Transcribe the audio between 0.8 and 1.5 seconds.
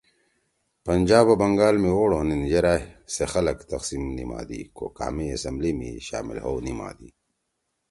پنجاب او